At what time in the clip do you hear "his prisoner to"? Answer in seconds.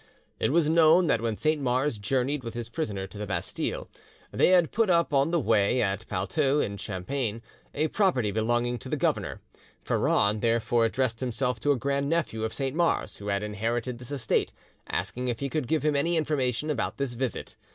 2.55-3.19